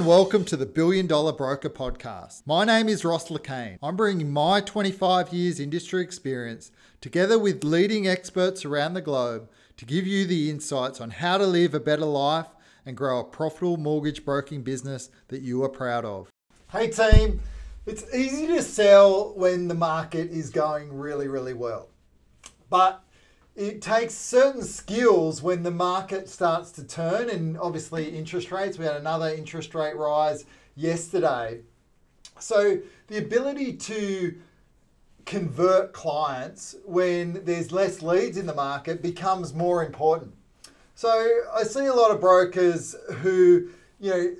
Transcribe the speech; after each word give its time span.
and 0.00 0.08
welcome 0.08 0.46
to 0.46 0.56
the 0.56 0.64
Billion 0.64 1.06
Dollar 1.06 1.34
Broker 1.34 1.68
Podcast. 1.68 2.40
My 2.46 2.64
name 2.64 2.88
is 2.88 3.04
Ross 3.04 3.30
Le 3.30 3.38
Quesne. 3.38 3.76
I'm 3.82 3.96
bringing 3.96 4.32
my 4.32 4.62
25 4.62 5.30
years 5.30 5.60
industry 5.60 6.00
experience 6.00 6.72
together 7.02 7.38
with 7.38 7.64
leading 7.64 8.08
experts 8.08 8.64
around 8.64 8.94
the 8.94 9.02
globe 9.02 9.50
to 9.76 9.84
give 9.84 10.06
you 10.06 10.24
the 10.24 10.48
insights 10.48 11.02
on 11.02 11.10
how 11.10 11.36
to 11.36 11.46
live 11.46 11.74
a 11.74 11.80
better 11.80 12.06
life 12.06 12.46
and 12.86 12.96
grow 12.96 13.20
a 13.20 13.24
profitable 13.24 13.76
mortgage 13.76 14.24
broking 14.24 14.62
business 14.62 15.10
that 15.28 15.42
you 15.42 15.62
are 15.62 15.68
proud 15.68 16.06
of. 16.06 16.30
Hey 16.72 16.88
team, 16.88 17.40
it's 17.84 18.06
easy 18.14 18.46
to 18.46 18.62
sell 18.62 19.34
when 19.36 19.68
the 19.68 19.74
market 19.74 20.30
is 20.30 20.48
going 20.48 20.96
really, 20.96 21.28
really 21.28 21.52
well. 21.52 21.90
But 22.70 23.04
it 23.56 23.82
takes 23.82 24.14
certain 24.14 24.62
skills 24.62 25.42
when 25.42 25.62
the 25.62 25.70
market 25.70 26.28
starts 26.28 26.70
to 26.72 26.84
turn, 26.84 27.28
and 27.28 27.58
obviously 27.58 28.16
interest 28.16 28.50
rates. 28.50 28.78
We 28.78 28.84
had 28.84 28.96
another 28.96 29.28
interest 29.28 29.74
rate 29.74 29.96
rise 29.96 30.44
yesterday. 30.76 31.60
So 32.38 32.78
the 33.08 33.18
ability 33.18 33.74
to 33.74 34.34
convert 35.26 35.92
clients 35.92 36.74
when 36.84 37.44
there's 37.44 37.70
less 37.70 38.02
leads 38.02 38.36
in 38.36 38.46
the 38.46 38.54
market 38.54 39.02
becomes 39.02 39.52
more 39.52 39.84
important. 39.84 40.32
So 40.94 41.08
I 41.54 41.62
see 41.64 41.86
a 41.86 41.94
lot 41.94 42.10
of 42.10 42.20
brokers 42.20 42.94
who, 43.18 43.68
you 44.00 44.10
know, 44.10 44.34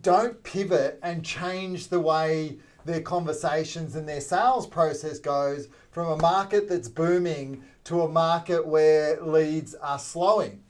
don't 0.00 0.42
pivot 0.42 0.98
and 1.02 1.24
change 1.24 1.88
the 1.88 2.00
way 2.00 2.58
their 2.84 3.00
conversations 3.00 3.94
and 3.94 4.08
their 4.08 4.20
sales 4.20 4.66
process 4.66 5.18
goes 5.18 5.68
from 5.90 6.08
a 6.08 6.16
market 6.16 6.68
that's 6.68 6.88
booming 6.88 7.62
to 7.84 8.02
a 8.02 8.08
market 8.08 8.66
where 8.66 9.20
leads 9.20 9.74
are 9.74 9.98
slowing. 9.98 10.62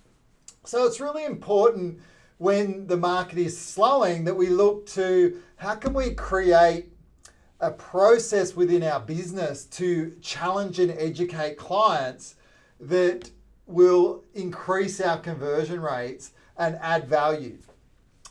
So 0.65 0.85
it's 0.87 1.01
really 1.01 1.25
important 1.25 2.01
when 2.39 2.87
the 2.87 2.97
market 2.97 3.39
is 3.39 3.59
slowing 3.59 4.25
that 4.25 4.35
we 4.35 4.49
look 4.49 4.87
to 4.87 5.41
how 5.57 5.77
can 5.77 5.95
we 5.95 6.15
create 6.15 6.87
a 7.61 7.71
process 7.71 8.55
within 8.57 8.83
our 8.83 9.01
business 9.01 9.65
to 9.65 10.17
challenge 10.21 10.79
and 10.79 10.91
educate 10.91 11.57
clients 11.57 12.35
that 12.81 13.31
will 13.67 14.25
increase 14.35 15.01
our 15.01 15.19
conversion 15.19 15.81
rates 15.81 16.33
and 16.59 16.77
add 16.83 17.09
value. 17.09 17.57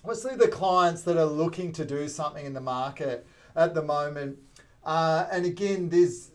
Obviously, 0.03 0.35
the 0.35 0.49
clients 0.49 1.01
that 1.03 1.17
are 1.17 1.25
looking 1.25 1.71
to 1.71 1.85
do 1.85 2.07
something 2.07 2.45
in 2.45 2.53
the 2.53 2.61
market 2.61 3.25
at 3.55 3.73
the 3.73 3.81
moment, 3.81 4.37
uh, 4.83 5.25
and 5.31 5.45
again, 5.45 5.89
there's 5.89 6.29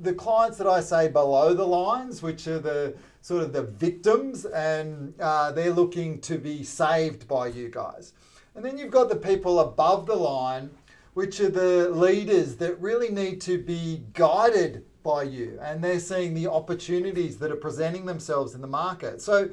the 0.00 0.12
clients 0.12 0.58
that 0.58 0.66
I 0.66 0.80
say 0.80 1.08
below 1.08 1.54
the 1.54 1.66
lines, 1.66 2.22
which 2.22 2.46
are 2.46 2.58
the 2.58 2.94
sort 3.20 3.42
of 3.42 3.52
the 3.52 3.62
victims, 3.62 4.44
and 4.44 5.14
uh, 5.20 5.52
they're 5.52 5.72
looking 5.72 6.20
to 6.22 6.38
be 6.38 6.64
saved 6.64 7.28
by 7.28 7.46
you 7.48 7.68
guys. 7.68 8.12
And 8.54 8.64
then 8.64 8.78
you've 8.78 8.90
got 8.90 9.08
the 9.08 9.16
people 9.16 9.60
above 9.60 10.06
the 10.06 10.14
line, 10.14 10.70
which 11.14 11.40
are 11.40 11.50
the 11.50 11.90
leaders 11.90 12.56
that 12.56 12.80
really 12.80 13.10
need 13.10 13.40
to 13.42 13.58
be 13.62 14.04
guided 14.12 14.84
by 15.02 15.22
you, 15.22 15.58
and 15.62 15.84
they're 15.84 16.00
seeing 16.00 16.34
the 16.34 16.48
opportunities 16.48 17.36
that 17.38 17.52
are 17.52 17.56
presenting 17.56 18.06
themselves 18.06 18.54
in 18.54 18.60
the 18.60 18.66
market. 18.66 19.20
So, 19.20 19.50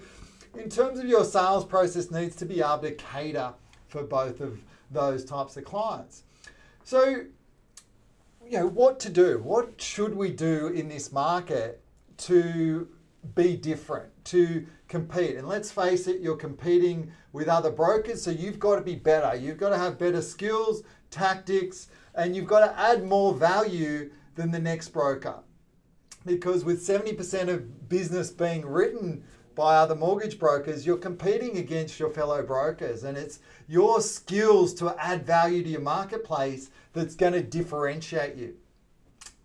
in 0.57 0.69
terms 0.69 0.99
of 0.99 1.05
your 1.05 1.23
sales 1.23 1.65
process, 1.65 2.09
needs 2.09 2.35
to 2.37 2.45
be 2.45 2.59
able 2.61 2.79
to 2.79 2.91
cater 2.93 3.53
for 3.87 4.03
both 4.03 4.41
of 4.41 4.59
those 4.89 5.23
types 5.23 5.57
of 5.57 5.65
clients. 5.65 6.23
So, 6.83 7.25
you 8.51 8.59
know, 8.59 8.67
what 8.67 8.99
to 8.99 9.09
do. 9.09 9.39
What 9.41 9.81
should 9.81 10.13
we 10.13 10.29
do 10.29 10.67
in 10.67 10.89
this 10.89 11.13
market 11.13 11.81
to 12.17 12.89
be 13.33 13.55
different, 13.55 14.09
to 14.25 14.67
compete? 14.89 15.37
And 15.37 15.47
let's 15.47 15.71
face 15.71 16.05
it, 16.05 16.19
you're 16.19 16.35
competing 16.35 17.13
with 17.31 17.47
other 17.47 17.71
brokers, 17.71 18.21
so 18.21 18.29
you've 18.29 18.59
got 18.59 18.75
to 18.75 18.81
be 18.81 18.95
better. 18.95 19.37
You've 19.37 19.57
got 19.57 19.69
to 19.69 19.77
have 19.77 19.97
better 19.97 20.21
skills, 20.21 20.83
tactics, 21.09 21.87
and 22.13 22.35
you've 22.35 22.47
got 22.47 22.65
to 22.65 22.77
add 22.77 23.05
more 23.05 23.33
value 23.33 24.11
than 24.35 24.51
the 24.51 24.59
next 24.59 24.89
broker. 24.89 25.39
Because 26.25 26.65
with 26.65 26.85
70% 26.85 27.47
of 27.47 27.87
business 27.87 28.31
being 28.31 28.65
written 28.65 29.23
by 29.61 29.75
other 29.75 29.93
mortgage 29.93 30.39
brokers, 30.39 30.87
you're 30.87 30.97
competing 30.97 31.57
against 31.57 31.99
your 31.99 32.09
fellow 32.09 32.41
brokers. 32.41 33.03
And 33.03 33.15
it's 33.15 33.37
your 33.67 34.01
skills 34.01 34.73
to 34.73 34.95
add 34.97 35.23
value 35.23 35.61
to 35.61 35.69
your 35.69 35.81
marketplace 35.81 36.71
that's 36.93 37.13
going 37.13 37.33
to 37.33 37.43
differentiate 37.43 38.35
you. 38.35 38.55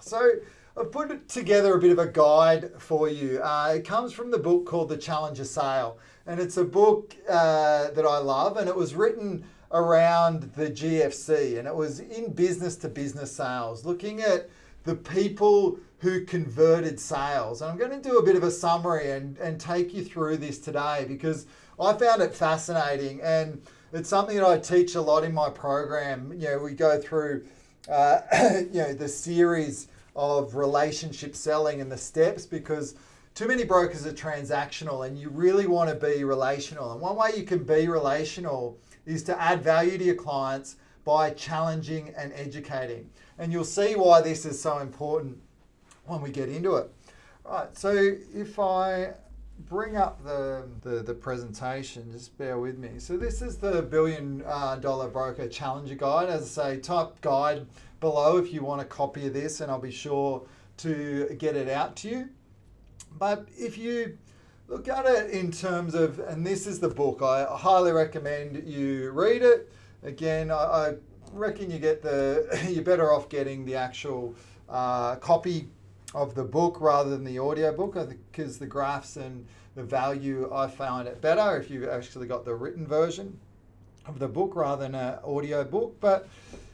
So 0.01 0.37
I've 0.75 0.91
put 0.91 1.29
together 1.29 1.75
a 1.75 1.79
bit 1.79 1.91
of 1.91 1.99
a 1.99 2.07
guide 2.07 2.71
for 2.79 3.11
you. 3.11 3.43
Uh, 3.43 3.75
it 3.77 3.85
comes 3.85 4.15
from 4.15 4.31
the 4.31 4.39
book 4.39 4.65
called 4.65 4.89
The 4.89 4.97
Challenger 4.97 5.45
Sale. 5.45 5.99
And 6.27 6.41
it's 6.41 6.57
a 6.57 6.65
book 6.65 7.15
uh, 7.29 7.91
that 7.91 8.07
I 8.07 8.17
love, 8.17 8.57
and 8.57 8.71
it 8.71 8.75
was 8.75 8.95
written 8.95 9.45
around 9.71 10.51
the 10.55 10.71
GFC, 10.71 11.59
and 11.59 11.69
it 11.69 11.75
was 11.75 12.01
in 12.01 12.33
business 12.33 12.77
to 12.77 12.89
business 12.89 13.33
sales, 13.33 13.85
looking 13.85 14.23
at 14.23 14.49
the 14.85 14.95
people 14.95 15.79
who 15.99 16.25
converted 16.25 17.01
sales. 17.01 17.63
And 17.63 17.71
I'm 17.71 17.79
going 17.79 17.91
to 17.91 18.09
do 18.09 18.19
a 18.19 18.23
bit 18.23 18.37
of 18.37 18.43
a 18.43 18.51
summary 18.51 19.11
and, 19.13 19.37
and 19.39 19.61
take 19.61 19.95
you 19.95 20.05
through 20.05 20.37
this 20.39 20.59
today 20.59 21.07
because 21.09 21.47
I 21.81 21.93
found 21.95 22.23
it 22.23 22.35
fascinating 22.35 23.21
and 23.23 23.63
it's 23.93 24.09
something 24.09 24.37
that 24.37 24.47
I 24.47 24.59
teach 24.59 24.95
a 24.95 25.01
lot 25.01 25.25
in 25.25 25.33
my 25.33 25.49
program. 25.49 26.33
You 26.33 26.49
know, 26.49 26.59
we 26.59 26.73
go 26.73 27.01
through, 27.01 27.47
uh, 27.91 28.21
you 28.73 28.83
know, 28.83 28.93
the 28.93 29.09
series 29.09 29.89
of 30.15 30.55
relationship 30.55 31.35
selling 31.35 31.81
and 31.81 31.91
the 31.91 31.97
steps 31.97 32.45
because 32.45 32.95
too 33.35 33.49
many 33.49 33.65
brokers 33.65 34.07
are 34.07 34.13
transactional 34.13 35.07
and 35.07 35.19
you 35.19 35.29
really 35.31 35.67
want 35.67 35.89
to 35.89 35.97
be 35.97 36.25
relational. 36.25 36.93
And 36.93 37.01
one 37.01 37.17
way 37.17 37.33
you 37.37 37.45
can 37.45 37.65
be 37.65 37.89
relational 37.89 38.79
is 39.07 39.23
to 39.25 39.41
add 39.41 39.63
value 39.63 39.97
to 39.97 40.05
your 40.05 40.15
clients 40.15 40.77
by 41.05 41.31
challenging 41.31 42.13
and 42.19 42.33
educating. 42.35 43.09
And 43.39 43.53
you'll 43.53 43.65
see 43.65 43.95
why 43.95 44.21
this 44.21 44.45
is 44.45 44.61
so 44.61 44.79
important 44.79 45.39
when 46.07 46.21
we 46.21 46.31
get 46.31 46.49
into 46.49 46.77
it. 46.77 46.91
Right, 47.45 47.77
so 47.77 47.91
if 48.35 48.59
I 48.59 49.13
bring 49.69 49.97
up 49.97 50.23
the, 50.25 50.69
the, 50.83 51.03
the, 51.03 51.15
presentation, 51.15 52.11
just 52.13 52.37
bear 52.37 52.59
with 52.59 52.79
me. 52.79 52.99
So 52.99 53.17
this 53.17 53.41
is 53.41 53.57
the 53.57 53.83
billion 53.83 54.43
uh, 54.47 54.77
dollar 54.77 55.09
broker 55.09 55.49
challenger 55.49 55.95
guide. 55.95 56.29
As 56.29 56.59
I 56.59 56.75
say, 56.75 56.81
type 56.81 57.21
guide 57.21 57.67
below 58.01 58.37
if 58.37 58.53
you 58.53 58.63
want 58.63 58.81
a 58.81 58.85
copy 58.85 59.27
of 59.27 59.33
this 59.33 59.61
and 59.61 59.71
I'll 59.71 59.81
be 59.81 59.91
sure 59.91 60.43
to 60.79 61.35
get 61.39 61.57
it 61.57 61.69
out 61.69 61.97
to 61.97 62.09
you. 62.09 62.29
But 63.19 63.49
if 63.57 63.79
you 63.79 64.19
look 64.69 64.89
at 64.89 65.07
it 65.07 65.31
in 65.31 65.51
terms 65.51 65.95
of, 65.95 66.19
and 66.19 66.47
this 66.47 66.67
is 66.67 66.81
the 66.81 66.89
book, 66.89 67.23
I 67.23 67.45
highly 67.45 67.93
recommend 67.93 68.69
you 68.69 69.11
read 69.13 69.43
it. 69.43 69.73
Again, 70.03 70.51
I, 70.51 70.55
I 70.55 70.95
reckon 71.33 71.71
you 71.71 71.79
get 71.79 72.03
the, 72.03 72.67
you're 72.69 72.85
better 72.85 73.13
off 73.13 73.29
getting 73.29 73.65
the 73.65 73.77
actual 73.77 74.35
uh, 74.69 75.17
copy 75.17 75.69
of 76.17 76.35
the 76.35 76.43
book 76.43 76.81
rather 76.81 77.11
than 77.11 77.25
the 77.25 77.39
audio 77.39 77.71
book 77.77 77.95
because 78.33 78.59
the 78.59 78.67
graphs 78.67 79.17
and 79.17 79.47
the 79.75 79.83
value 79.83 80.51
I 80.53 80.67
found 80.67 81.07
it 81.07 81.21
better 81.21 81.59
if 81.59 81.71
you've 81.71 81.87
actually 81.87 82.27
got 82.27 82.47
the 82.47 82.55
written 82.55 82.87
version 82.87 83.39
of 84.07 84.19
the 84.19 84.27
book 84.27 84.57
rather 84.57 84.85
than 84.85 84.95
an 84.95 85.19
audio 85.23 85.63
book. 85.63 85.99
But 86.01 86.27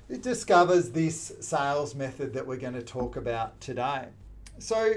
it 0.09 0.23
discovers 0.23 0.91
this 0.91 1.33
sales 1.41 1.97
method 1.97 2.33
that 2.35 2.47
we're 2.47 2.57
going 2.57 2.75
to 2.75 2.83
talk 2.83 3.17
about 3.17 3.61
today. 3.61 4.07
So 4.61 4.95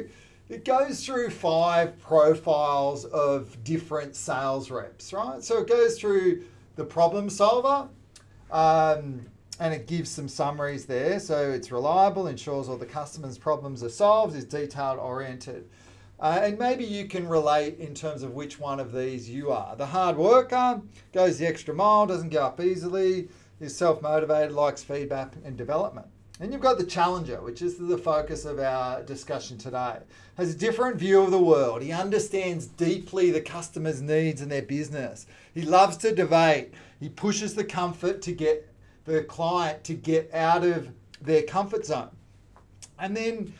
it 0.47 0.63
goes 0.63 1.03
through 1.03 1.31
five 1.31 1.99
profiles 1.99 3.05
of 3.05 3.63
different 3.63 4.15
sales 4.15 4.69
reps, 4.69 5.11
right? 5.11 5.43
So 5.43 5.57
it 5.57 5.67
goes 5.67 5.99
through 5.99 6.43
the 6.75 6.85
problem 6.85 7.31
solver. 7.31 7.89
Um, 8.51 9.25
and 9.59 9.73
it 9.73 9.87
gives 9.87 10.09
some 10.09 10.27
summaries 10.27 10.85
there. 10.85 11.19
So 11.19 11.51
it's 11.51 11.71
reliable, 11.71 12.27
ensures 12.27 12.67
all 12.67 12.77
the 12.77 12.85
customers' 12.85 13.37
problems 13.37 13.83
are 13.83 13.89
solved, 13.89 14.35
is 14.35 14.45
detailed 14.45 14.99
oriented. 14.99 15.69
Uh, 16.19 16.39
and 16.43 16.57
maybe 16.57 16.85
you 16.85 17.07
can 17.07 17.27
relate 17.27 17.77
in 17.79 17.93
terms 17.93 18.23
of 18.23 18.33
which 18.33 18.59
one 18.59 18.79
of 18.79 18.93
these 18.93 19.29
you 19.29 19.51
are. 19.51 19.75
The 19.75 19.85
hard 19.85 20.17
worker 20.17 20.81
goes 21.13 21.37
the 21.37 21.47
extra 21.47 21.73
mile, 21.73 22.05
doesn't 22.05 22.29
give 22.29 22.41
up 22.41 22.59
easily, 22.61 23.27
is 23.59 23.75
self 23.75 24.01
motivated, 24.01 24.53
likes 24.53 24.83
feedback 24.83 25.33
and 25.43 25.57
development. 25.57 26.07
And 26.39 26.51
you've 26.51 26.61
got 26.61 26.77
the 26.77 26.85
challenger, 26.85 27.41
which 27.41 27.61
is 27.61 27.77
the 27.77 27.97
focus 27.97 28.43
of 28.43 28.59
our 28.59 29.01
discussion 29.03 29.57
today. 29.57 29.99
Has 30.37 30.53
a 30.53 30.57
different 30.57 30.97
view 30.97 31.21
of 31.21 31.31
the 31.31 31.39
world. 31.39 31.81
He 31.81 31.93
understands 31.93 32.67
deeply 32.67 33.31
the 33.31 33.39
customer's 33.39 34.01
needs 34.01 34.41
and 34.41 34.51
their 34.51 34.61
business. 34.61 35.27
He 35.53 35.61
loves 35.61 35.95
to 35.97 36.13
debate. 36.13 36.73
He 36.99 37.07
pushes 37.07 37.55
the 37.55 37.63
comfort 37.63 38.21
to 38.23 38.33
get 38.33 38.67
the 39.05 39.23
client 39.23 39.83
to 39.85 39.93
get 39.93 40.33
out 40.33 40.63
of 40.63 40.89
their 41.21 41.43
comfort 41.43 41.85
zone. 41.85 42.09
And 42.99 43.15
then 43.15 43.53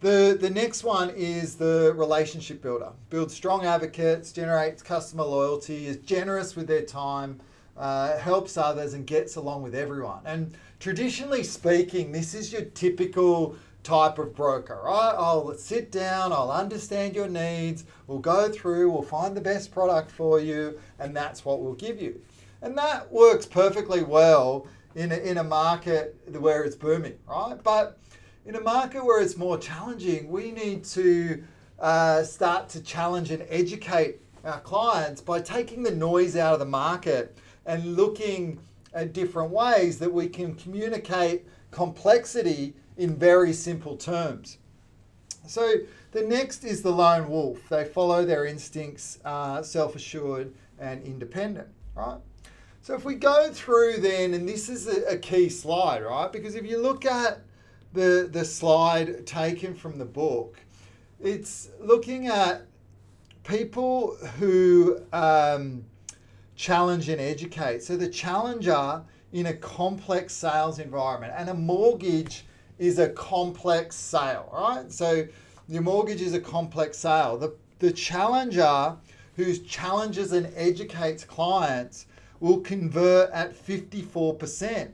the, 0.00 0.36
the 0.40 0.50
next 0.50 0.84
one 0.84 1.10
is 1.10 1.56
the 1.56 1.92
relationship 1.96 2.62
builder. 2.62 2.92
Builds 3.10 3.34
strong 3.34 3.64
advocates, 3.64 4.32
generates 4.32 4.82
customer 4.82 5.24
loyalty, 5.24 5.86
is 5.86 5.98
generous 5.98 6.56
with 6.56 6.66
their 6.66 6.82
time, 6.82 7.40
uh, 7.76 8.16
helps 8.18 8.56
others, 8.56 8.94
and 8.94 9.06
gets 9.06 9.36
along 9.36 9.62
with 9.62 9.74
everyone. 9.74 10.20
And 10.24 10.56
traditionally 10.78 11.42
speaking, 11.42 12.12
this 12.12 12.34
is 12.34 12.52
your 12.52 12.62
typical 12.62 13.56
type 13.82 14.18
of 14.18 14.34
broker, 14.34 14.80
right? 14.84 15.14
I'll 15.16 15.54
sit 15.54 15.90
down, 15.90 16.32
I'll 16.32 16.50
understand 16.50 17.14
your 17.14 17.28
needs, 17.28 17.84
we'll 18.06 18.18
go 18.18 18.50
through, 18.50 18.90
we'll 18.90 19.02
find 19.02 19.36
the 19.36 19.40
best 19.40 19.70
product 19.70 20.10
for 20.10 20.40
you, 20.40 20.78
and 20.98 21.16
that's 21.16 21.44
what 21.44 21.62
we'll 21.62 21.74
give 21.74 22.00
you. 22.00 22.20
And 22.62 22.76
that 22.76 23.10
works 23.10 23.46
perfectly 23.46 24.02
well 24.02 24.66
in 24.94 25.12
a, 25.12 25.16
in 25.16 25.38
a 25.38 25.44
market 25.44 26.16
where 26.38 26.64
it's 26.64 26.76
booming, 26.76 27.18
right? 27.28 27.56
But 27.62 27.98
in 28.46 28.56
a 28.56 28.60
market 28.60 29.04
where 29.04 29.22
it's 29.22 29.36
more 29.36 29.58
challenging, 29.58 30.28
we 30.28 30.50
need 30.50 30.84
to 30.84 31.42
uh, 31.78 32.22
start 32.22 32.68
to 32.70 32.82
challenge 32.82 33.30
and 33.30 33.44
educate 33.48 34.20
our 34.44 34.60
clients 34.60 35.20
by 35.20 35.40
taking 35.40 35.82
the 35.82 35.90
noise 35.90 36.36
out 36.36 36.54
of 36.54 36.58
the 36.58 36.66
market 36.66 37.36
and 37.66 37.96
looking 37.96 38.58
at 38.94 39.12
different 39.12 39.50
ways 39.50 39.98
that 39.98 40.12
we 40.12 40.28
can 40.28 40.54
communicate 40.54 41.46
complexity 41.70 42.74
in 42.96 43.14
very 43.14 43.52
simple 43.52 43.96
terms. 43.96 44.58
So 45.46 45.74
the 46.12 46.22
next 46.22 46.64
is 46.64 46.82
the 46.82 46.90
lone 46.90 47.28
wolf. 47.28 47.68
They 47.68 47.84
follow 47.84 48.24
their 48.24 48.46
instincts, 48.46 49.18
uh, 49.24 49.62
self 49.62 49.94
assured 49.94 50.52
and 50.78 51.02
independent, 51.02 51.68
right? 51.94 52.18
So 52.82 52.94
if 52.94 53.04
we 53.04 53.14
go 53.14 53.50
through 53.52 53.98
then, 53.98 54.32
and 54.32 54.48
this 54.48 54.70
is 54.70 54.88
a, 54.88 55.12
a, 55.12 55.18
key 55.18 55.50
slide, 55.50 56.02
right? 56.02 56.32
Because 56.32 56.54
if 56.54 56.64
you 56.64 56.78
look 56.78 57.04
at 57.04 57.40
the, 57.92 58.28
the 58.32 58.42
slide 58.42 59.26
taken 59.26 59.74
from 59.74 59.98
the 59.98 60.06
book, 60.06 60.56
it's 61.20 61.68
looking 61.78 62.28
at 62.28 62.62
people 63.44 64.16
who 64.38 64.98
um, 65.12 65.84
challenge 66.56 67.10
and 67.10 67.20
educate. 67.20 67.82
So 67.82 67.98
the 67.98 68.08
challenger 68.08 69.02
in 69.32 69.46
a 69.46 69.54
complex 69.54 70.32
sales 70.32 70.78
environment, 70.78 71.34
and 71.36 71.50
a 71.50 71.54
mortgage 71.54 72.46
is 72.78 72.98
a 72.98 73.10
complex 73.10 73.94
sale, 73.94 74.50
right? 74.54 74.90
So 74.90 75.26
your 75.68 75.82
mortgage 75.82 76.22
is 76.22 76.32
a 76.32 76.40
complex 76.40 76.96
sale. 76.96 77.36
The, 77.36 77.54
the 77.78 77.92
challenger 77.92 78.96
who 79.36 79.54
challenges 79.58 80.32
and 80.32 80.50
educates 80.56 81.24
clients 81.24 82.06
will 82.40 82.60
convert 82.60 83.30
at 83.30 83.54
54%, 83.54 84.90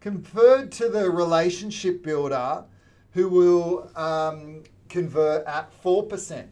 compared 0.00 0.70
to 0.72 0.88
the 0.88 1.10
relationship 1.10 2.02
builder 2.02 2.64
who 3.12 3.28
will 3.28 3.90
um, 3.96 4.62
convert 4.88 5.44
at 5.46 5.70
4%. 5.82 6.46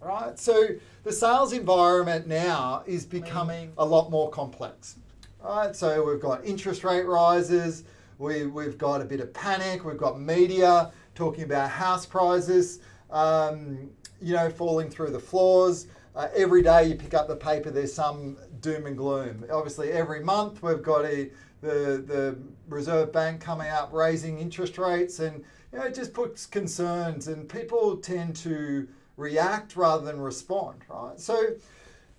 Right? 0.00 0.38
So 0.38 0.68
the 1.02 1.12
sales 1.12 1.52
environment 1.54 2.26
now 2.26 2.82
is 2.86 3.06
becoming 3.06 3.72
a 3.78 3.84
lot 3.84 4.10
more 4.10 4.30
complex. 4.30 4.96
Right? 5.42 5.74
So 5.74 6.04
we've 6.04 6.20
got 6.20 6.44
interest 6.44 6.84
rate 6.84 7.06
rises, 7.06 7.84
we, 8.18 8.46
we've 8.46 8.78
got 8.78 9.00
a 9.00 9.04
bit 9.04 9.20
of 9.20 9.32
panic, 9.32 9.84
we've 9.84 9.98
got 9.98 10.20
media 10.20 10.92
talking 11.14 11.44
about 11.44 11.70
house 11.70 12.06
prices, 12.06 12.80
um, 13.10 13.90
you 14.20 14.34
know, 14.34 14.50
falling 14.50 14.90
through 14.90 15.10
the 15.10 15.20
floors. 15.20 15.86
Uh, 16.14 16.28
every 16.36 16.62
day 16.62 16.84
you 16.86 16.94
pick 16.94 17.12
up 17.12 17.26
the 17.26 17.34
paper, 17.34 17.70
there's 17.70 17.92
some 17.92 18.36
doom 18.60 18.86
and 18.86 18.96
gloom. 18.96 19.44
Obviously, 19.50 19.90
every 19.90 20.22
month 20.22 20.62
we've 20.62 20.82
got 20.82 21.04
a, 21.04 21.30
the, 21.60 22.04
the 22.06 22.38
Reserve 22.68 23.12
Bank 23.12 23.40
coming 23.40 23.66
out 23.66 23.92
raising 23.92 24.38
interest 24.38 24.78
rates, 24.78 25.18
and 25.18 25.44
you 25.72 25.78
know, 25.78 25.86
it 25.86 25.94
just 25.94 26.14
puts 26.14 26.46
concerns, 26.46 27.26
and 27.26 27.48
people 27.48 27.96
tend 27.96 28.36
to 28.36 28.86
react 29.16 29.74
rather 29.74 30.04
than 30.04 30.20
respond, 30.20 30.82
right? 30.88 31.18
So, 31.18 31.54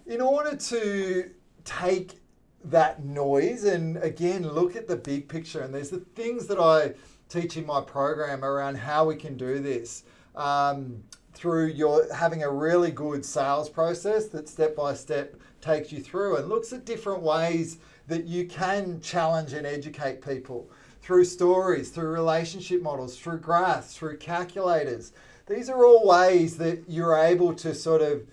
in 0.05 0.19
order 0.19 0.57
to 0.57 1.31
take 1.63 2.19
that 2.65 3.05
noise 3.05 3.63
and 3.63 3.97
again 3.97 4.47
look 4.47 4.75
at 4.75 4.87
the 4.87 4.97
big 4.97 5.29
picture, 5.29 5.61
and 5.61 5.73
there's 5.73 5.89
the 5.89 5.99
things 5.99 6.47
that 6.47 6.59
I 6.59 6.95
teach 7.29 7.55
in 7.55 7.65
my 7.65 7.79
program 7.79 8.43
around 8.43 8.75
how 8.75 9.05
we 9.05 9.15
can 9.15 9.37
do 9.37 9.59
this. 9.59 10.03
Um, 10.35 11.03
through 11.35 11.67
your 11.67 12.11
having 12.13 12.43
a 12.43 12.49
really 12.49 12.91
good 12.91 13.25
sales 13.25 13.69
process 13.69 14.27
that 14.29 14.47
step 14.47 14.75
by 14.75 14.93
step 14.93 15.35
takes 15.61 15.91
you 15.91 16.01
through 16.01 16.37
and 16.37 16.47
looks 16.47 16.71
at 16.73 16.85
different 16.85 17.21
ways 17.21 17.77
that 18.07 18.25
you 18.25 18.47
can 18.47 19.01
challenge 19.01 19.53
and 19.53 19.67
educate 19.67 20.25
people 20.25 20.69
through 21.01 21.25
stories, 21.25 21.89
through 21.89 22.09
relationship 22.09 22.81
models, 22.81 23.17
through 23.17 23.39
graphs, 23.39 23.95
through 23.95 24.17
calculators. 24.17 25.11
These 25.47 25.69
are 25.69 25.85
all 25.85 26.07
ways 26.07 26.57
that 26.57 26.83
you're 26.87 27.15
able 27.15 27.53
to 27.55 27.75
sort 27.75 28.01
of 28.01 28.23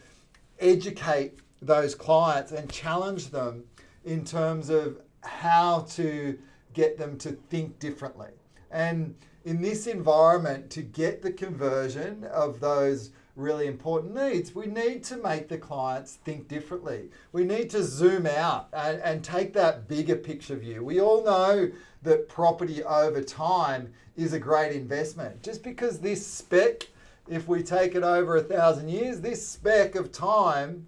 educate 0.59 1.39
those 1.61 1.95
clients 1.95 2.53
and 2.53 2.71
challenge 2.71 3.29
them 3.29 3.65
in 4.05 4.25
terms 4.25 4.71
of 4.71 4.99
how 5.21 5.81
to 5.91 6.39
get 6.73 6.97
them 6.99 7.19
to 7.19 7.33
think 7.51 7.79
differently. 7.79 8.31
And 8.71 9.15
in 9.45 9.61
this 9.61 9.87
environment, 9.87 10.71
to 10.71 10.83
get 10.83 11.23
the 11.23 11.33
conversion 11.33 12.25
of 12.25 12.61
those 12.61 13.11
really 13.35 13.67
important 13.67 14.15
needs, 14.15 14.55
we 14.55 14.67
need 14.67 15.03
to 15.05 15.17
make 15.17 15.49
the 15.49 15.57
clients 15.59 16.17
think 16.25 16.49
differently. 16.49 17.09
We 17.33 17.45
need 17.45 17.71
to 17.71 17.83
zoom 17.83 18.27
out 18.27 18.69
and, 18.73 19.01
and 19.01 19.25
take 19.25 19.55
that 19.55 19.89
bigger 19.89 20.17
picture 20.17 20.57
view. 20.57 20.85
We 20.85 21.01
all 21.01 21.25
know 21.25 21.71
that 22.03 22.29
property 22.29 22.85
over 22.85 23.23
time 23.23 23.93
is 24.17 24.33
a 24.33 24.39
great 24.39 24.77
investment. 24.77 25.43
Just 25.43 25.63
because 25.63 25.99
this 25.99 26.27
speck, 26.27 26.89
if 27.29 27.49
we 27.49 27.63
take 27.63 27.95
it 27.95 28.03
over 28.03 28.37
a 28.37 28.43
thousand 28.43 28.91
years, 28.91 29.21
this 29.21 29.47
speck 29.47 29.95
of 29.95 30.13
time, 30.13 30.87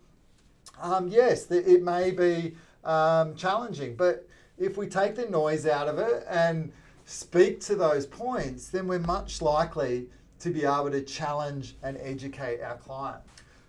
um, 0.80 1.08
yes, 1.08 1.50
it 1.50 1.82
may 1.82 2.10
be 2.10 2.56
um, 2.84 3.34
challenging, 3.36 3.96
but 3.96 4.28
if 4.58 4.76
we 4.76 4.86
take 4.86 5.16
the 5.16 5.26
noise 5.26 5.66
out 5.66 5.88
of 5.88 5.98
it 5.98 6.24
and 6.28 6.72
speak 7.04 7.60
to 7.60 7.74
those 7.74 8.06
points, 8.06 8.68
then 8.68 8.86
we're 8.86 8.98
much 8.98 9.42
likely 9.42 10.06
to 10.40 10.50
be 10.50 10.64
able 10.64 10.90
to 10.90 11.02
challenge 11.02 11.76
and 11.82 11.96
educate 12.00 12.60
our 12.60 12.76
client. 12.76 13.20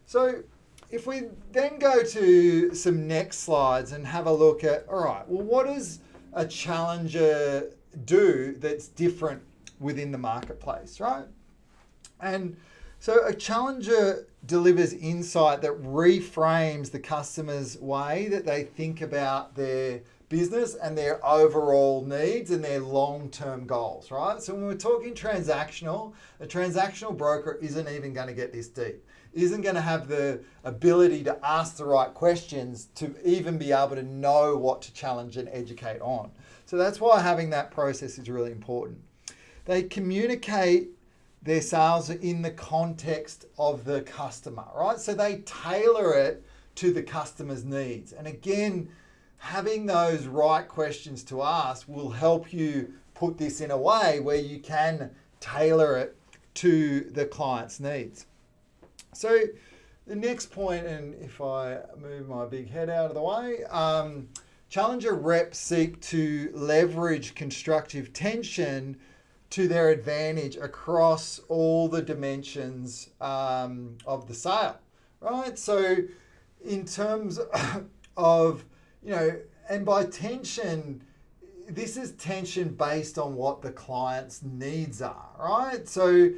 So 0.05 0.43
if 0.91 1.07
we 1.07 1.23
then 1.51 1.79
go 1.79 2.03
to 2.03 2.73
some 2.73 3.07
next 3.07 3.39
slides 3.39 3.91
and 3.91 4.05
have 4.05 4.27
a 4.27 4.33
look 4.33 4.63
at, 4.63 4.85
all 4.89 5.03
right, 5.03 5.27
well, 5.27 5.43
what 5.43 5.67
does 5.67 5.99
a 6.33 6.45
challenger 6.45 7.71
do 8.05 8.55
that's 8.59 8.87
different 8.89 9.41
within 9.79 10.11
the 10.11 10.17
marketplace, 10.17 10.99
right? 10.99 11.25
And 12.19 12.55
so 12.99 13.25
a 13.25 13.33
challenger 13.33 14.27
delivers 14.45 14.93
insight 14.93 15.61
that 15.61 15.81
reframes 15.83 16.91
the 16.91 16.99
customer's 16.99 17.77
way 17.79 18.27
that 18.29 18.45
they 18.45 18.63
think 18.63 19.01
about 19.01 19.55
their 19.55 20.01
business 20.29 20.75
and 20.75 20.97
their 20.97 21.25
overall 21.25 22.03
needs 22.03 22.51
and 22.51 22.63
their 22.63 22.79
long 22.79 23.29
term 23.29 23.65
goals, 23.65 24.11
right? 24.11 24.41
So 24.41 24.53
when 24.53 24.65
we're 24.65 24.75
talking 24.75 25.13
transactional, 25.13 26.13
a 26.39 26.45
transactional 26.45 27.15
broker 27.15 27.59
isn't 27.61 27.87
even 27.87 28.13
going 28.13 28.27
to 28.27 28.33
get 28.33 28.51
this 28.51 28.67
deep, 28.67 29.05
isn't 29.33 29.61
going 29.61 29.75
to 29.75 29.81
have 29.81 30.07
the 30.07 30.41
ability 30.63 31.23
to 31.25 31.37
ask 31.43 31.77
the 31.77 31.85
right 31.85 32.13
questions 32.13 32.87
to 32.95 33.15
even 33.23 33.57
be 33.57 33.71
able 33.71 33.95
to 33.95 34.03
know 34.03 34.57
what 34.57 34.81
to 34.83 34.93
challenge 34.93 35.37
and 35.37 35.49
educate 35.49 36.01
on. 36.01 36.31
So 36.65 36.77
that's 36.77 36.99
why 36.99 37.21
having 37.21 37.51
that 37.51 37.71
process 37.71 38.17
is 38.17 38.29
really 38.29 38.51
important. 38.51 38.99
They 39.65 39.83
communicate 39.83 40.89
their 41.43 41.61
sales 41.61 42.09
in 42.09 42.41
the 42.41 42.51
context 42.51 43.45
of 43.59 43.85
the 43.85 44.01
customer, 44.01 44.65
right? 44.75 44.99
So 44.99 45.13
they 45.13 45.37
tailor 45.45 46.13
it 46.15 46.43
to 46.75 46.91
the 46.91 47.03
customer's 47.03 47.63
needs. 47.63 48.13
And 48.13 48.25
again, 48.25 48.89
having 49.37 49.85
those 49.85 50.27
right 50.27 50.67
questions 50.67 51.23
to 51.25 51.41
ask 51.41 51.87
will 51.87 52.09
help 52.09 52.53
you 52.53 52.93
put 53.13 53.37
this 53.37 53.61
in 53.61 53.71
a 53.71 53.77
way 53.77 54.19
where 54.19 54.35
you 54.35 54.59
can 54.59 55.11
tailor 55.39 55.97
it 55.97 56.15
to 56.55 57.01
the 57.11 57.25
client's 57.25 57.79
needs. 57.79 58.25
So, 59.13 59.39
the 60.07 60.15
next 60.15 60.51
point, 60.51 60.85
and 60.85 61.15
if 61.15 61.41
I 61.41 61.79
move 61.99 62.27
my 62.27 62.45
big 62.45 62.69
head 62.69 62.89
out 62.89 63.09
of 63.09 63.15
the 63.15 63.21
way, 63.21 63.63
um, 63.65 64.27
Challenger 64.69 65.13
reps 65.13 65.57
seek 65.57 66.01
to 66.01 66.51
leverage 66.53 67.35
constructive 67.35 68.11
tension 68.13 68.97
to 69.51 69.67
their 69.67 69.89
advantage 69.89 70.57
across 70.57 71.39
all 71.47 71.87
the 71.87 72.01
dimensions 72.01 73.09
um, 73.21 73.97
of 74.05 74.27
the 74.27 74.33
sale, 74.33 74.77
right? 75.21 75.57
So, 75.57 75.97
in 76.63 76.85
terms 76.85 77.39
of 78.17 78.65
you 79.05 79.11
know, 79.11 79.35
and 79.69 79.85
by 79.85 80.05
tension, 80.05 81.01
this 81.69 81.95
is 81.95 82.11
tension 82.13 82.69
based 82.69 83.17
on 83.17 83.35
what 83.35 83.61
the 83.61 83.71
client's 83.71 84.41
needs 84.43 85.01
are, 85.01 85.29
right? 85.39 85.87
So 85.87 86.31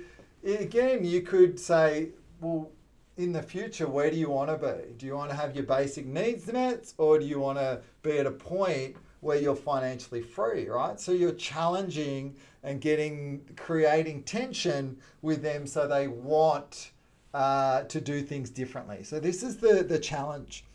again, 0.45 1.05
you 1.05 1.21
could 1.21 1.59
say, 1.59 2.09
well, 2.41 2.69
in 3.17 3.31
the 3.31 3.41
future, 3.41 3.87
where 3.87 4.11
do 4.11 4.17
you 4.17 4.29
want 4.29 4.49
to 4.49 4.57
be? 4.57 4.93
Do 4.97 5.05
you 5.05 5.15
want 5.15 5.31
to 5.31 5.35
have 5.35 5.55
your 5.55 5.65
basic 5.65 6.05
needs 6.05 6.51
met, 6.51 6.93
or 6.97 7.17
do 7.17 7.25
you 7.25 7.39
want 7.39 7.57
to 7.57 7.81
be 8.03 8.19
at 8.19 8.27
a 8.27 8.31
point 8.31 8.95
where 9.21 9.37
you're 9.37 9.55
financially 9.55 10.21
free, 10.21 10.69
right? 10.69 10.99
So 10.99 11.11
you're 11.11 11.31
challenging 11.31 12.35
and 12.63 12.79
getting, 12.79 13.41
creating 13.55 14.23
tension 14.23 14.97
with 15.21 15.41
them 15.41 15.65
so 15.65 15.87
they 15.87 16.07
want 16.07 16.91
uh, 17.33 17.83
to 17.83 17.99
do 17.99 18.21
things 18.21 18.49
differently. 18.51 19.03
So 19.03 19.19
this 19.19 19.41
is 19.41 19.57
the, 19.57 19.83
the 19.83 19.97
challenge. 19.97 20.65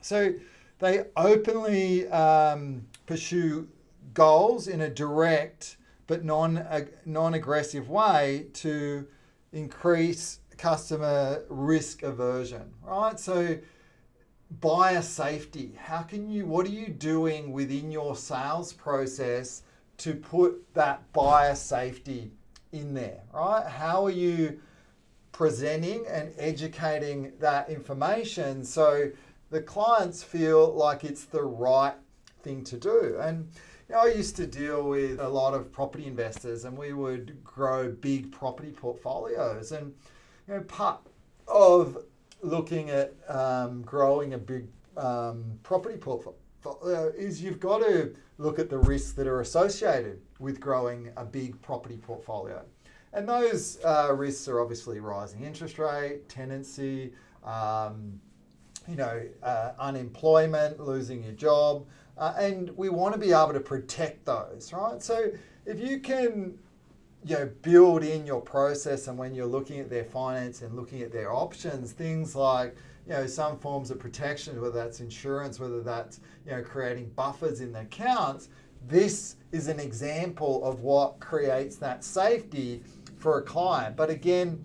So 0.00 0.32
they 0.78 1.04
openly 1.16 2.08
um, 2.08 2.86
pursue 3.06 3.68
goals 4.14 4.68
in 4.68 4.80
a 4.80 4.88
direct 4.88 5.76
but 6.06 6.24
non 6.24 6.64
non 7.04 7.34
aggressive 7.34 7.88
way 7.88 8.46
to 8.54 9.06
increase 9.52 10.40
customer 10.56 11.44
risk 11.48 12.02
aversion. 12.02 12.72
Right, 12.82 13.18
so 13.18 13.58
buyer 14.60 15.02
safety. 15.02 15.76
How 15.78 16.02
can 16.02 16.30
you, 16.30 16.46
what 16.46 16.66
are 16.66 16.70
you 16.70 16.88
doing 16.88 17.52
within 17.52 17.90
your 17.90 18.16
sales 18.16 18.72
process 18.72 19.62
to 19.98 20.14
put 20.14 20.74
that 20.74 21.12
buyer 21.12 21.54
safety 21.54 22.32
in 22.72 22.94
there, 22.94 23.20
right? 23.32 23.66
How 23.66 24.04
are 24.06 24.10
you 24.10 24.60
presenting 25.32 26.04
and 26.08 26.32
educating 26.38 27.32
that 27.38 27.68
information 27.68 28.64
so 28.64 29.10
the 29.50 29.60
clients 29.60 30.22
feel 30.22 30.72
like 30.72 31.04
it's 31.04 31.24
the 31.24 31.42
right 31.42 31.94
thing 32.42 32.64
to 32.64 32.76
do? 32.76 33.16
And 33.20 33.48
you 33.88 33.94
know, 33.94 34.02
I 34.02 34.08
used 34.08 34.36
to 34.36 34.46
deal 34.46 34.88
with 34.88 35.20
a 35.20 35.28
lot 35.28 35.54
of 35.54 35.72
property 35.72 36.06
investors 36.06 36.64
and 36.64 36.76
we 36.76 36.92
would 36.92 37.42
grow 37.42 37.90
big 37.90 38.30
property 38.30 38.70
portfolios. 38.70 39.72
And 39.72 39.94
you 40.46 40.54
know, 40.54 40.60
part 40.60 41.00
of 41.46 41.98
looking 42.42 42.90
at 42.90 43.14
um, 43.28 43.82
growing 43.82 44.34
a 44.34 44.38
big 44.38 44.66
um, 44.96 45.44
property 45.62 45.96
portfolio 45.96 47.08
is 47.16 47.42
you've 47.42 47.60
got 47.60 47.78
to 47.78 48.14
look 48.38 48.58
at 48.58 48.70
the 48.70 48.78
risks 48.78 49.12
that 49.12 49.26
are 49.26 49.40
associated 49.40 50.20
with 50.38 50.60
growing 50.60 51.10
a 51.16 51.24
big 51.24 51.60
property 51.62 51.96
portfolio. 51.96 52.64
And 53.12 53.28
those 53.28 53.78
uh, 53.84 54.12
risks 54.14 54.48
are 54.48 54.60
obviously 54.60 55.00
rising 55.00 55.42
interest 55.42 55.78
rate, 55.78 56.28
tenancy, 56.28 57.14
um, 57.44 58.20
you 58.88 58.96
know, 58.96 59.22
uh, 59.42 59.72
unemployment, 59.78 60.80
losing 60.80 61.22
your 61.22 61.34
job, 61.34 61.86
uh, 62.16 62.34
and 62.38 62.70
we 62.76 62.88
want 62.88 63.14
to 63.14 63.20
be 63.20 63.32
able 63.32 63.52
to 63.52 63.60
protect 63.60 64.24
those, 64.24 64.72
right? 64.72 65.02
So 65.02 65.30
if 65.66 65.78
you 65.78 66.00
can, 66.00 66.58
you 67.24 67.36
know, 67.36 67.50
build 67.62 68.02
in 68.02 68.26
your 68.26 68.40
process 68.40 69.06
and 69.06 69.18
when 69.18 69.34
you're 69.34 69.46
looking 69.46 69.78
at 69.78 69.90
their 69.90 70.04
finance 70.04 70.62
and 70.62 70.74
looking 70.74 71.02
at 71.02 71.12
their 71.12 71.32
options, 71.32 71.92
things 71.92 72.34
like, 72.34 72.74
you 73.06 73.12
know, 73.12 73.26
some 73.26 73.58
forms 73.58 73.90
of 73.90 73.98
protection, 73.98 74.60
whether 74.60 74.74
that's 74.74 75.00
insurance, 75.00 75.60
whether 75.60 75.82
that's, 75.82 76.20
you 76.46 76.52
know, 76.52 76.62
creating 76.62 77.10
buffers 77.14 77.60
in 77.60 77.72
the 77.72 77.80
accounts, 77.80 78.48
this 78.86 79.36
is 79.52 79.68
an 79.68 79.78
example 79.78 80.64
of 80.64 80.80
what 80.80 81.20
creates 81.20 81.76
that 81.76 82.02
safety 82.04 82.82
for 83.16 83.38
a 83.38 83.42
client. 83.42 83.96
But 83.96 84.10
again, 84.10 84.62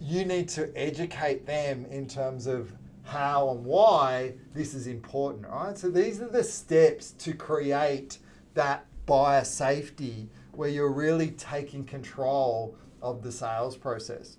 you 0.00 0.24
need 0.24 0.48
to 0.50 0.72
educate 0.76 1.44
them 1.46 1.84
in 1.90 2.08
terms 2.08 2.46
of 2.46 2.72
how 3.10 3.50
and 3.50 3.64
why 3.64 4.34
this 4.54 4.72
is 4.72 4.86
important, 4.86 5.46
right? 5.48 5.76
So 5.76 5.90
these 5.90 6.20
are 6.20 6.28
the 6.28 6.44
steps 6.44 7.10
to 7.12 7.32
create 7.34 8.18
that 8.54 8.86
buyer 9.04 9.44
safety 9.44 10.28
where 10.52 10.68
you're 10.68 10.92
really 10.92 11.32
taking 11.32 11.84
control 11.84 12.76
of 13.02 13.22
the 13.22 13.32
sales 13.32 13.76
process. 13.76 14.36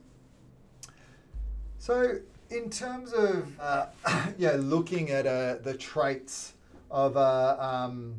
So 1.80 2.20
in 2.50 2.70
terms 2.70 3.12
of 3.12 3.52
uh, 3.60 3.88
you 4.38 4.48
know, 4.48 4.56
looking 4.56 5.10
at 5.10 5.28
uh, 5.28 5.56
the 5.62 5.74
traits 5.74 6.54
of 6.90 7.18
a, 7.18 7.58
um, 7.60 8.16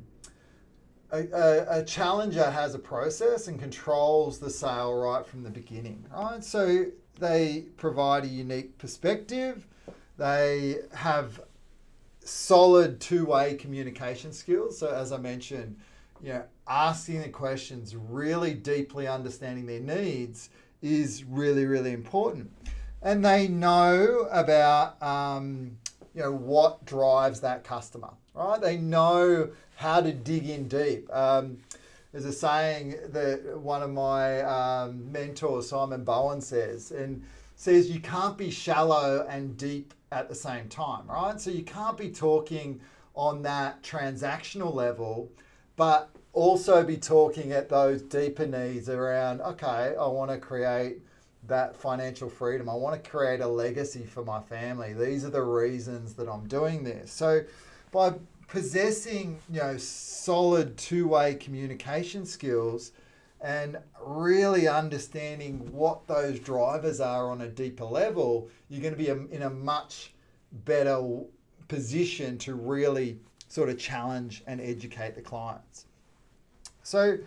a, 1.12 1.20
a, 1.32 1.80
a, 1.80 1.84
challenger 1.84 2.50
has 2.50 2.74
a 2.74 2.78
process 2.78 3.48
and 3.48 3.58
controls 3.58 4.38
the 4.38 4.50
sale 4.50 4.94
right 4.94 5.26
from 5.26 5.42
the 5.42 5.50
beginning, 5.50 6.04
right? 6.14 6.44
So 6.44 6.86
they 7.18 7.66
provide 7.76 8.24
a 8.24 8.28
unique 8.28 8.76
perspective 8.78 9.66
they 10.18 10.76
have 10.94 11.40
solid 12.20 13.00
two-way 13.00 13.54
communication 13.54 14.32
skills. 14.32 14.78
So 14.78 14.88
as 14.94 15.12
I 15.12 15.18
mentioned, 15.18 15.76
you 16.22 16.30
know, 16.34 16.44
asking 16.68 17.22
the 17.22 17.28
questions, 17.28 17.96
really 17.96 18.54
deeply 18.54 19.08
understanding 19.08 19.66
their 19.66 19.80
needs 19.80 20.50
is 20.80 21.24
really, 21.24 21.66
really 21.66 21.92
important. 21.92 22.50
And 23.02 23.24
they 23.24 23.48
know 23.48 24.28
about 24.30 25.02
um, 25.02 25.76
you 26.14 26.22
know 26.22 26.32
what 26.32 26.84
drives 26.84 27.40
that 27.40 27.64
customer, 27.64 28.10
right? 28.34 28.60
They 28.60 28.76
know 28.76 29.50
how 29.76 30.00
to 30.00 30.12
dig 30.12 30.48
in 30.48 30.68
deep. 30.68 31.12
Um, 31.12 31.58
there's 32.12 32.26
a 32.26 32.32
saying 32.32 32.96
that 33.08 33.58
one 33.58 33.82
of 33.82 33.90
my 33.90 34.42
um, 34.42 35.10
mentors, 35.10 35.70
Simon 35.70 36.04
Bowen, 36.04 36.40
says, 36.40 36.90
and 36.92 37.24
says 37.62 37.88
you 37.88 38.00
can't 38.00 38.36
be 38.36 38.50
shallow 38.50 39.24
and 39.30 39.56
deep 39.56 39.94
at 40.10 40.28
the 40.28 40.34
same 40.34 40.68
time, 40.68 41.06
right? 41.06 41.40
So 41.40 41.48
you 41.48 41.62
can't 41.62 41.96
be 41.96 42.10
talking 42.10 42.80
on 43.14 43.40
that 43.42 43.80
transactional 43.84 44.74
level, 44.74 45.30
but 45.76 46.10
also 46.32 46.82
be 46.82 46.96
talking 46.96 47.52
at 47.52 47.68
those 47.68 48.02
deeper 48.02 48.48
needs 48.48 48.88
around, 48.88 49.42
okay, 49.42 49.94
I 49.96 50.06
want 50.08 50.32
to 50.32 50.38
create 50.38 51.02
that 51.46 51.76
financial 51.76 52.28
freedom. 52.28 52.68
I 52.68 52.74
want 52.74 53.00
to 53.00 53.10
create 53.10 53.40
a 53.40 53.46
legacy 53.46 54.02
for 54.02 54.24
my 54.24 54.40
family. 54.40 54.92
These 54.92 55.24
are 55.24 55.30
the 55.30 55.42
reasons 55.42 56.14
that 56.14 56.28
I'm 56.28 56.48
doing 56.48 56.82
this. 56.82 57.12
So 57.12 57.42
by 57.92 58.14
possessing, 58.48 59.38
you 59.48 59.60
know, 59.60 59.76
solid 59.76 60.76
two-way 60.76 61.36
communication 61.36 62.26
skills, 62.26 62.90
and 63.42 63.76
really 64.00 64.68
understanding 64.68 65.58
what 65.72 66.06
those 66.06 66.38
drivers 66.38 67.00
are 67.00 67.30
on 67.30 67.40
a 67.42 67.48
deeper 67.48 67.84
level, 67.84 68.48
you're 68.68 68.80
going 68.80 68.94
to 68.94 68.98
be 68.98 69.08
in 69.08 69.42
a 69.42 69.50
much 69.50 70.14
better 70.64 71.02
position 71.68 72.38
to 72.38 72.54
really 72.54 73.18
sort 73.48 73.68
of 73.68 73.78
challenge 73.78 74.42
and 74.46 74.60
educate 74.60 75.14
the 75.14 75.20
clients. 75.20 75.86
So, 76.84 77.18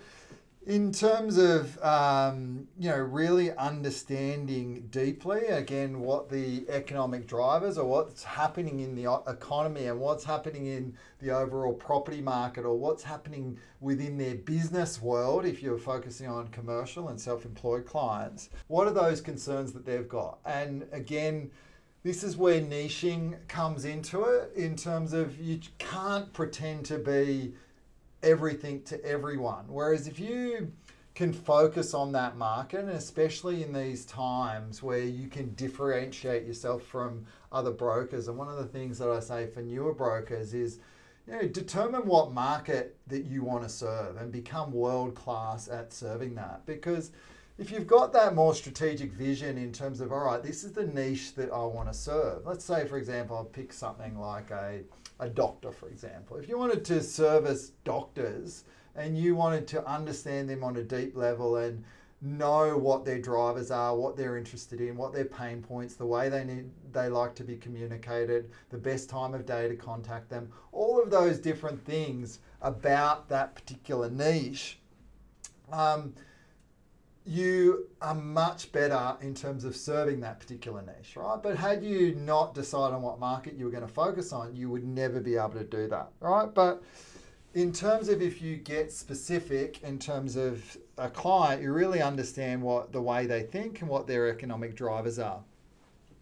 in 0.66 0.92
terms 0.92 1.38
of 1.38 1.82
um, 1.84 2.68
you 2.80 2.90
know 2.90 2.98
really 2.98 3.56
understanding 3.56 4.88
deeply 4.90 5.46
again 5.46 6.00
what 6.00 6.30
the 6.30 6.66
economic 6.70 7.28
drivers 7.28 7.78
or 7.78 7.86
what's 7.86 8.24
happening 8.24 8.80
in 8.80 8.96
the 8.96 9.22
economy 9.28 9.86
and 9.86 10.00
what's 10.00 10.24
happening 10.24 10.66
in 10.66 10.96
the 11.22 11.30
overall 11.30 11.74
property 11.74 12.22
market 12.22 12.66
or 12.66 12.76
what's 12.76 13.04
happening 13.04 13.58
within 13.80 14.18
their 14.18 14.36
business 14.36 15.02
world 15.02 15.46
if 15.46 15.62
you're 15.62 15.78
focusing 15.78 16.28
on 16.28 16.48
commercial 16.48 17.10
and 17.10 17.22
self-employed 17.22 17.86
clients 17.86 18.50
what 18.68 18.88
are 18.88 18.94
those 18.94 19.22
concerns 19.22 19.72
that 19.72 19.86
they've 19.86 20.10
got? 20.10 20.40
And 20.46 20.86
again 20.92 21.52
this 22.02 22.24
is 22.24 22.38
where 22.38 22.62
niching 22.62 23.36
comes 23.48 23.84
into 23.84 24.24
it 24.24 24.52
in 24.56 24.76
terms 24.76 25.12
of 25.14 25.40
you 25.40 25.60
can't 25.80 26.32
pretend 26.34 26.86
to 26.86 27.00
be 27.00 27.54
everything 28.26 28.82
to 28.84 29.04
everyone. 29.06 29.66
Whereas 29.68 30.08
if 30.08 30.20
you 30.20 30.72
can 31.16 31.32
focus 31.32 31.94
on 31.94 32.12
that 32.12 32.36
market, 32.36 32.82
and 32.82 32.90
especially 32.90 33.64
in 33.64 33.72
these 33.72 34.06
times 34.06 34.84
where 34.84 35.00
you 35.00 35.30
can 35.30 35.54
differentiate 35.56 36.46
yourself 36.46 36.84
from 36.84 37.26
other 37.54 37.72
brokers. 37.72 38.28
And 38.28 38.38
one 38.38 38.50
of 38.50 38.58
the 38.58 38.66
things 38.66 38.98
that 38.98 39.10
I 39.10 39.22
say 39.22 39.48
for 39.48 39.62
newer 39.62 39.94
brokers 39.94 40.54
is, 40.54 40.80
you 41.26 41.34
know, 41.34 41.48
determine 41.48 42.06
what 42.06 42.34
market 42.34 42.98
that 43.08 43.24
you 43.24 43.44
want 43.44 43.64
to 43.64 43.70
serve 43.70 44.18
and 44.18 44.30
become 44.30 44.74
world 44.74 45.16
class 45.16 45.70
at 45.70 45.94
serving 45.94 46.36
that. 46.36 46.66
Because 46.66 47.12
if 47.58 47.72
you've 47.72 47.88
got 47.88 48.12
that 48.14 48.36
more 48.36 48.54
strategic 48.54 49.14
vision 49.14 49.58
in 49.58 49.72
terms 49.72 50.02
of, 50.02 50.12
all 50.12 50.26
right, 50.26 50.44
this 50.44 50.64
is 50.64 50.74
the 50.74 50.86
niche 50.86 51.36
that 51.36 51.52
I 51.52 51.66
want 51.66 51.92
to 51.92 51.98
serve. 51.98 52.46
Let's 52.46 52.66
say, 52.66 52.86
for 52.86 52.98
example, 52.98 53.38
I'll 53.38 53.46
pick 53.46 53.72
something 53.72 54.18
like 54.20 54.52
a 54.52 54.82
a 55.20 55.30
doctor, 55.30 55.72
for 55.72 55.88
example. 55.88 56.38
If 56.38 56.50
you 56.50 56.58
wanted 56.58 56.84
to 56.86 57.02
service 57.02 57.72
doctors 57.84 58.66
and 58.96 59.18
you 59.18 59.36
wanted 59.36 59.68
to 59.68 59.88
understand 59.88 60.50
them 60.50 60.64
on 60.64 60.76
a 60.78 60.84
deep 60.84 61.16
level 61.16 61.58
and 61.58 61.84
know 62.22 62.78
what 62.78 63.06
their 63.06 63.20
drivers 63.20 63.72
are, 63.72 63.96
what 63.96 64.18
they're 64.18 64.38
interested 64.38 64.82
in, 64.82 64.98
what 64.98 65.14
their 65.14 65.26
pain 65.26 65.62
points, 65.62 65.96
the 65.96 66.06
way 66.06 66.28
they 66.30 66.44
need 66.44 66.70
they 66.92 67.10
like 67.10 67.36
to 67.36 67.44
be 67.44 67.56
communicated, 67.58 68.50
the 68.70 68.78
best 68.78 69.10
time 69.10 69.34
of 69.34 69.46
day 69.46 69.68
to 69.68 69.76
contact 69.76 70.30
them, 70.30 70.50
all 70.72 71.02
of 71.02 71.10
those 71.10 71.40
different 71.40 71.84
things 71.86 72.40
about 72.62 73.30
that 73.30 73.54
particular 73.54 74.10
niche. 74.10 74.80
Um, 75.72 76.14
you 77.26 77.88
are 78.02 78.14
much 78.14 78.72
better 78.72 79.18
in 79.22 79.34
terms 79.34 79.66
of 79.66 79.76
serving 79.76 80.20
that 80.22 80.40
particular 80.40 80.84
niche, 80.84 81.16
right? 81.16 81.42
But 81.42 81.58
had 81.58 81.84
you 81.84 82.14
not 82.16 82.54
decided 82.54 82.94
on 82.94 83.02
what 83.02 83.20
market 83.20 83.56
you 83.56 83.66
were 83.66 83.72
going 83.72 83.86
to 83.86 83.92
focus 83.92 84.32
on, 84.32 84.56
you 84.56 84.70
would 84.70 84.84
never 84.84 85.20
be 85.20 85.36
able 85.36 85.54
to 85.54 85.64
do 85.64 85.88
that, 85.88 86.10
right? 86.20 86.54
But 86.54 86.84
in 87.56 87.72
terms 87.72 88.10
of 88.10 88.22
if 88.22 88.42
you 88.42 88.58
get 88.58 88.92
specific 88.92 89.82
in 89.82 89.98
terms 89.98 90.36
of 90.36 90.78
a 90.98 91.10
client, 91.10 91.64
you 91.64 91.74
really 91.74 92.02
understand 92.02 92.62
what 92.62 92.92
the 92.92 93.02
way 93.02 93.26
they 93.26 93.42
think 93.42 93.82
and 93.82 93.90
what 93.90 94.06
their 94.06 94.30
economic 94.30 94.76
drivers 94.76 95.18
are. 95.18 95.42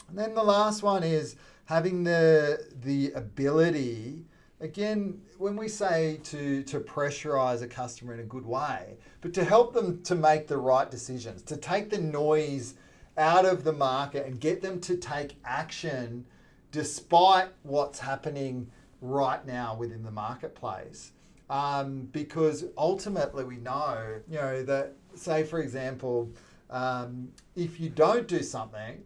And 0.07 0.17
then 0.17 0.35
the 0.35 0.43
last 0.43 0.83
one 0.83 1.03
is 1.03 1.35
having 1.65 2.03
the 2.03 2.65
the 2.81 3.11
ability 3.13 4.25
again, 4.59 5.21
when 5.37 5.55
we 5.55 5.67
say 5.67 6.19
to, 6.23 6.63
to 6.63 6.79
pressurize 6.79 7.61
a 7.61 7.67
customer 7.67 8.13
in 8.13 8.19
a 8.19 8.23
good 8.23 8.45
way, 8.45 8.97
but 9.21 9.33
to 9.33 9.43
help 9.43 9.73
them 9.73 10.01
to 10.03 10.15
make 10.15 10.47
the 10.47 10.57
right 10.57 10.89
decisions, 10.89 11.41
to 11.43 11.57
take 11.57 11.89
the 11.89 11.97
noise 11.97 12.75
out 13.17 13.45
of 13.45 13.63
the 13.63 13.73
market 13.73 14.25
and 14.25 14.39
get 14.39 14.61
them 14.61 14.79
to 14.81 14.97
take 14.97 15.35
action 15.45 16.25
despite 16.71 17.49
what's 17.61 17.99
happening 17.99 18.69
right 19.01 19.45
now 19.45 19.75
within 19.75 20.03
the 20.03 20.11
marketplace. 20.11 21.11
Um, 21.49 22.07
because 22.11 22.65
ultimately 22.77 23.43
we 23.43 23.57
know, 23.57 24.21
you 24.27 24.37
know, 24.37 24.63
that 24.63 24.93
say 25.13 25.43
for 25.43 25.59
example, 25.59 26.31
um, 26.69 27.29
if 27.55 27.79
you 27.79 27.89
don't 27.89 28.27
do 28.27 28.41
something, 28.41 29.03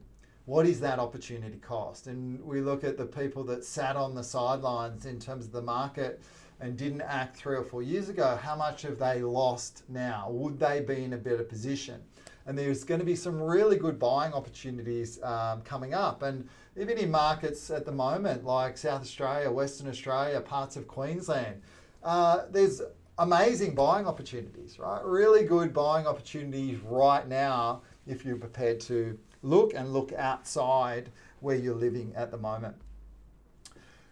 what 0.47 0.65
is 0.65 0.79
that 0.79 0.97
opportunity 0.97 1.57
cost? 1.57 2.07
And 2.07 2.41
we 2.41 2.61
look 2.61 2.85
at 2.85 2.97
the 2.97 3.05
people 3.05 3.43
that 3.43 3.65
sat 3.65 3.97
on 3.97 4.15
the 4.15 4.23
sidelines 4.23 5.05
in 5.05 5.19
terms 5.19 5.45
of 5.45 5.51
the 5.51 5.61
market 5.61 6.21
and 6.61 6.77
didn't 6.77 7.01
act 7.01 7.35
three 7.35 7.57
or 7.57 7.65
four 7.65 7.83
years 7.83 8.07
ago, 8.07 8.39
how 8.41 8.55
much 8.55 8.83
have 8.83 8.97
they 8.97 9.21
lost 9.21 9.83
now? 9.89 10.29
Would 10.31 10.57
they 10.57 10.79
be 10.79 11.03
in 11.03 11.11
a 11.11 11.17
better 11.17 11.43
position? 11.43 12.01
And 12.45 12.57
there's 12.57 12.85
going 12.85 13.01
to 13.01 13.05
be 13.05 13.15
some 13.15 13.41
really 13.41 13.75
good 13.75 13.99
buying 13.99 14.31
opportunities 14.31 15.21
um, 15.21 15.63
coming 15.63 15.93
up. 15.93 16.23
And 16.23 16.47
even 16.79 16.97
in 16.97 17.11
markets 17.11 17.69
at 17.69 17.85
the 17.85 17.91
moment, 17.91 18.45
like 18.45 18.77
South 18.77 19.01
Australia, 19.01 19.51
Western 19.51 19.89
Australia, 19.89 20.39
parts 20.39 20.77
of 20.77 20.87
Queensland, 20.87 21.61
uh, 22.05 22.43
there's 22.49 22.81
amazing 23.17 23.75
buying 23.75 24.07
opportunities, 24.07 24.79
right? 24.79 25.03
Really 25.03 25.43
good 25.43 25.73
buying 25.73 26.07
opportunities 26.07 26.79
right 26.85 27.27
now 27.27 27.81
if 28.07 28.23
you're 28.23 28.37
prepared 28.37 28.79
to 28.79 29.19
look 29.41 29.73
and 29.73 29.93
look 29.93 30.11
outside 30.13 31.09
where 31.39 31.55
you're 31.55 31.75
living 31.75 32.13
at 32.15 32.31
the 32.31 32.37
moment. 32.37 32.75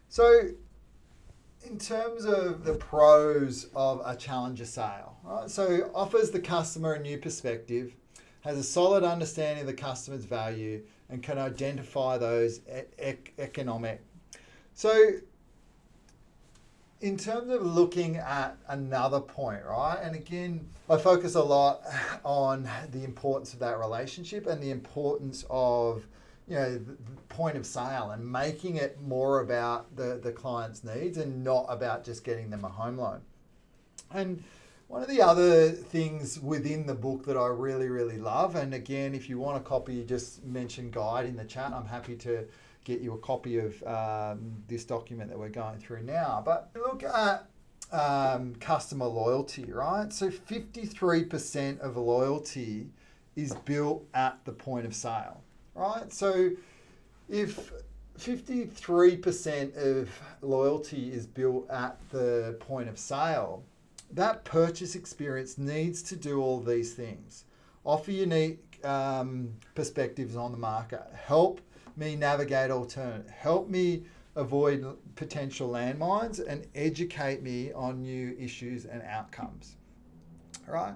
So, 0.09 0.49
in 1.65 1.79
terms 1.79 2.25
of 2.25 2.63
the 2.63 2.75
pros 2.75 3.67
of 3.75 4.01
a 4.05 4.15
challenger 4.15 4.65
sale, 4.65 5.17
right? 5.23 5.49
So, 5.49 5.89
offers 5.95 6.31
the 6.31 6.39
customer 6.39 6.93
a 6.93 6.99
new 7.01 7.17
perspective, 7.17 7.95
has 8.41 8.57
a 8.57 8.63
solid 8.63 9.03
understanding 9.03 9.61
of 9.61 9.67
the 9.67 9.73
customer's 9.73 10.25
value, 10.25 10.83
and 11.09 11.21
can 11.21 11.37
identify 11.37 12.17
those 12.17 12.61
e- 12.69 13.13
economic. 13.39 14.03
So, 14.73 15.17
in 17.01 17.17
terms 17.17 17.49
of 17.51 17.61
looking 17.61 18.17
at 18.17 18.57
another 18.67 19.19
point, 19.19 19.63
right? 19.65 19.99
And 20.01 20.15
again, 20.15 20.67
I 20.89 20.97
focus 20.97 21.35
a 21.35 21.43
lot 21.43 21.81
on 22.23 22.69
the 22.91 23.03
importance 23.03 23.53
of 23.53 23.59
that 23.59 23.79
relationship 23.79 24.47
and 24.47 24.61
the 24.61 24.71
importance 24.71 25.45
of, 25.49 26.05
you 26.47 26.55
know, 26.55 26.77
the 26.77 26.95
point 27.29 27.57
of 27.57 27.65
sale 27.65 28.11
and 28.11 28.25
making 28.25 28.77
it 28.77 29.01
more 29.01 29.41
about 29.41 29.95
the, 29.95 30.19
the 30.21 30.31
client's 30.31 30.83
needs 30.83 31.17
and 31.17 31.43
not 31.43 31.65
about 31.69 32.03
just 32.03 32.23
getting 32.23 32.49
them 32.49 32.63
a 32.63 32.69
home 32.69 32.97
loan. 32.97 33.21
And 34.11 34.43
one 34.87 35.01
of 35.01 35.09
the 35.09 35.21
other 35.21 35.71
things 35.71 36.39
within 36.39 36.85
the 36.85 36.93
book 36.93 37.25
that 37.25 37.35
I 37.35 37.47
really, 37.47 37.89
really 37.89 38.17
love, 38.17 38.55
and 38.55 38.73
again, 38.73 39.15
if 39.15 39.27
you 39.27 39.39
want 39.39 39.57
a 39.57 39.59
copy, 39.59 40.03
just 40.05 40.45
mention 40.45 40.91
guide 40.91 41.25
in 41.25 41.35
the 41.35 41.43
chat. 41.43 41.73
I'm 41.73 41.87
happy 41.87 42.15
to 42.17 42.45
get 42.85 43.01
you 43.01 43.13
a 43.13 43.17
copy 43.17 43.57
of 43.57 43.83
um, 43.83 44.63
this 44.67 44.85
document 44.85 45.29
that 45.29 45.37
we're 45.37 45.49
going 45.49 45.79
through 45.79 46.03
now. 46.03 46.41
But 46.45 46.69
look 46.75 47.03
at 47.03 47.47
um, 47.91 48.55
customer 48.55 49.07
loyalty, 49.07 49.65
right? 49.65 50.13
So 50.13 50.29
53% 50.29 51.79
of 51.79 51.97
loyalty 51.97 52.87
is 53.35 53.53
built 53.53 54.05
at 54.13 54.39
the 54.45 54.53
point 54.53 54.85
of 54.85 54.95
sale, 54.95 55.41
right? 55.73 56.13
So 56.13 56.51
if 57.27 57.73
53% 58.19 59.75
of 59.75 60.09
loyalty 60.41 61.11
is 61.11 61.25
built 61.25 61.69
at 61.69 61.97
the 62.11 62.55
point 62.59 62.87
of 62.87 62.97
sale, 62.97 63.63
that 64.11 64.45
purchase 64.45 64.95
experience 64.95 65.57
needs 65.57 66.01
to 66.03 66.15
do 66.15 66.39
all 66.39 66.61
these 66.61 66.93
things. 66.93 67.45
Offer 67.83 68.11
unique 68.11 68.79
um, 68.85 69.53
perspectives 69.73 70.35
on 70.35 70.51
the 70.51 70.57
market, 70.57 71.01
help 71.13 71.61
me 71.97 72.15
navigate 72.15 72.71
alternate, 72.71 73.29
help 73.29 73.69
me 73.69 74.03
avoid 74.35 74.85
potential 75.15 75.69
landmines, 75.69 76.45
and 76.45 76.67
educate 76.75 77.41
me 77.41 77.71
on 77.73 78.01
new 78.01 78.35
issues 78.39 78.85
and 78.85 79.01
outcomes. 79.03 79.75
Right? 80.67 80.95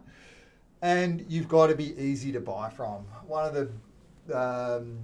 And 0.82 1.26
you've 1.28 1.48
got 1.48 1.68
to 1.68 1.76
be 1.76 1.98
easy 2.02 2.32
to 2.32 2.40
buy 2.40 2.70
from. 2.70 3.06
One 3.28 3.46
of 3.46 3.70
the 4.26 4.38
um, 4.38 5.00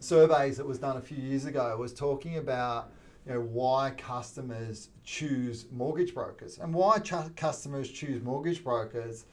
surveys 0.00 0.56
that 0.56 0.66
was 0.66 0.78
done 0.78 0.96
a 0.96 1.00
few 1.00 1.18
years 1.18 1.44
ago 1.44 1.76
was 1.76 1.92
talking 1.92 2.38
about 2.38 2.90
you 3.26 3.34
know, 3.34 3.40
why 3.40 3.92
customers 3.96 4.88
choose 5.04 5.66
mortgage 5.70 6.14
brokers. 6.14 6.58
And 6.58 6.72
why 6.72 6.98
ch- 6.98 7.34
customers 7.36 7.90
choose 7.90 8.22
mortgage 8.22 8.64
brokers 8.64 9.26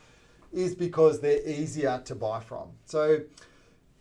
is 0.52 0.76
because 0.76 1.20
they're 1.22 1.46
easier 1.48 2.02
to 2.06 2.16
buy 2.16 2.40
from. 2.40 2.70
So, 2.86 3.22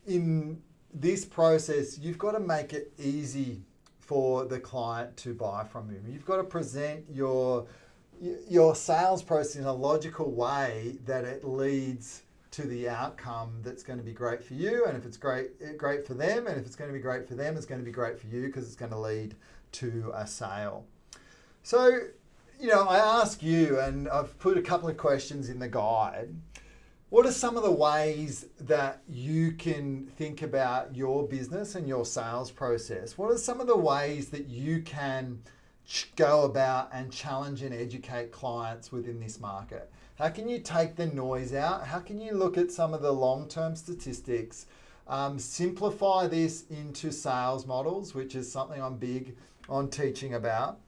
in 0.05 0.61
this 0.99 1.25
process, 1.25 1.97
you've 1.97 2.17
got 2.17 2.31
to 2.31 2.39
make 2.39 2.73
it 2.73 2.93
easy 2.97 3.61
for 3.99 4.45
the 4.45 4.59
client 4.59 5.15
to 5.17 5.33
buy 5.33 5.63
from 5.63 5.91
you. 5.91 6.01
You've 6.07 6.25
got 6.25 6.37
to 6.37 6.43
present 6.43 7.05
your 7.11 7.65
your 8.49 8.75
sales 8.75 9.21
process 9.21 9.57
in 9.57 9.65
a 9.65 9.73
logical 9.73 10.31
way 10.31 10.95
that 11.05 11.25
it 11.25 11.43
leads 11.43 12.21
to 12.51 12.61
the 12.61 12.87
outcome 12.87 13.51
that's 13.61 13.83
going 13.83 13.99
to 13.99 14.05
be 14.05 14.13
great 14.13 14.41
for 14.41 14.53
you 14.53 14.85
and 14.85 14.95
if 14.97 15.05
it's 15.05 15.17
great 15.17 15.49
eh, 15.61 15.73
great 15.75 16.07
for 16.07 16.13
them 16.13 16.47
and 16.47 16.57
if 16.57 16.65
it's 16.65 16.77
going 16.77 16.89
to 16.89 16.93
be 16.93 17.01
great 17.01 17.27
for 17.27 17.35
them 17.35 17.57
it's 17.57 17.65
going 17.65 17.81
to 17.81 17.83
be 17.83 17.91
great 17.91 18.17
for 18.17 18.27
you 18.27 18.43
because 18.43 18.65
it's 18.65 18.75
going 18.77 18.91
to 18.91 18.97
lead 18.97 19.35
to 19.73 20.13
a 20.15 20.25
sale. 20.25 20.85
So, 21.63 21.99
you 22.57 22.67
know, 22.67 22.87
I 22.87 22.97
ask 22.97 23.43
you 23.43 23.79
and 23.81 24.07
I've 24.07 24.39
put 24.39 24.57
a 24.57 24.61
couple 24.61 24.87
of 24.87 24.95
questions 24.95 25.49
in 25.49 25.59
the 25.59 25.67
guide 25.67 26.29
what 27.15 27.25
are 27.25 27.31
some 27.31 27.55
of 27.55 27.63
the 27.63 27.71
ways 27.71 28.47
that 28.59 29.01
you 29.07 29.53
can 29.53 30.05
think 30.17 30.41
about 30.41 30.93
your 30.93 31.25
business 31.25 31.75
and 31.75 31.87
your 31.87 32.03
sales 32.03 32.51
process? 32.51 33.17
What 33.17 33.31
are 33.31 33.37
some 33.37 33.61
of 33.61 33.67
the 33.67 33.77
ways 33.77 34.27
that 34.31 34.49
you 34.49 34.81
can 34.81 35.39
go 36.17 36.43
about 36.43 36.89
and 36.91 37.09
challenge 37.13 37.61
and 37.61 37.73
educate 37.73 38.33
clients 38.33 38.91
within 38.91 39.21
this 39.21 39.39
market? 39.39 39.89
How 40.15 40.27
can 40.27 40.49
you 40.49 40.59
take 40.59 40.97
the 40.97 41.05
noise 41.05 41.53
out? 41.53 41.87
How 41.87 41.99
can 41.99 42.19
you 42.19 42.33
look 42.33 42.57
at 42.57 42.69
some 42.69 42.93
of 42.93 43.01
the 43.01 43.13
long 43.13 43.47
term 43.47 43.77
statistics? 43.77 44.65
Um, 45.07 45.39
simplify 45.39 46.27
this 46.27 46.65
into 46.69 47.13
sales 47.13 47.65
models, 47.65 48.13
which 48.13 48.35
is 48.35 48.51
something 48.51 48.81
I'm 48.81 48.97
big 48.97 49.37
on 49.69 49.89
teaching 49.89 50.33
about 50.33 50.81